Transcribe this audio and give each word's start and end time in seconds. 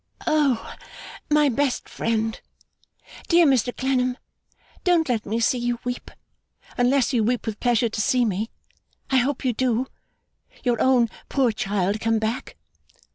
'O, 0.25 0.73
my 1.29 1.47
best 1.47 1.87
friend! 1.87 2.41
Dear 3.27 3.45
Mr 3.45 3.77
Clennam, 3.77 4.17
don't 4.83 5.07
let 5.07 5.27
me 5.27 5.39
see 5.39 5.59
you 5.59 5.77
weep! 5.83 6.09
Unless 6.75 7.13
you 7.13 7.23
weep 7.23 7.45
with 7.45 7.59
pleasure 7.59 7.89
to 7.89 8.01
see 8.01 8.25
me. 8.25 8.49
I 9.11 9.17
hope 9.17 9.45
you 9.45 9.53
do. 9.53 9.85
Your 10.63 10.81
own 10.81 11.07
poor 11.29 11.51
child 11.51 11.99
come 11.99 12.17
back! 12.17 12.55